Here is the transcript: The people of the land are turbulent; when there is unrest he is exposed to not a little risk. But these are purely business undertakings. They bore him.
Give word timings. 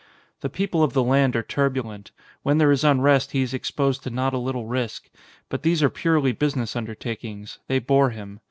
The 0.39 0.49
people 0.49 0.81
of 0.81 0.93
the 0.93 1.03
land 1.03 1.35
are 1.35 1.43
turbulent; 1.43 2.09
when 2.41 2.57
there 2.57 2.71
is 2.71 2.83
unrest 2.83 3.33
he 3.33 3.43
is 3.43 3.53
exposed 3.53 4.01
to 4.01 4.09
not 4.09 4.33
a 4.33 4.39
little 4.39 4.65
risk. 4.65 5.11
But 5.47 5.61
these 5.61 5.83
are 5.83 5.91
purely 5.91 6.31
business 6.31 6.75
undertakings. 6.75 7.59
They 7.67 7.77
bore 7.77 8.09
him. 8.09 8.39